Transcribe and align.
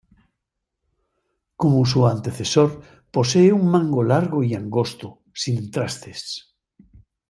Como 1.55 1.85
su 1.85 2.07
antecesor, 2.07 2.81
posee 3.11 3.53
un 3.53 3.69
mango 3.69 4.01
largo 4.01 4.43
y 4.43 4.55
angosto, 4.55 5.21
sin 5.31 5.69
trastes. 5.69 6.55